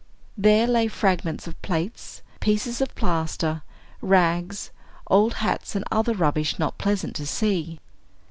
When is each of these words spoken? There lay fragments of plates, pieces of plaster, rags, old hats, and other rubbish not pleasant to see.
There 0.35 0.65
lay 0.65 0.87
fragments 0.87 1.45
of 1.45 1.61
plates, 1.61 2.23
pieces 2.39 2.81
of 2.81 2.95
plaster, 2.95 3.61
rags, 4.01 4.71
old 5.05 5.35
hats, 5.35 5.75
and 5.75 5.85
other 5.91 6.15
rubbish 6.15 6.57
not 6.57 6.79
pleasant 6.79 7.15
to 7.17 7.27
see. 7.27 7.77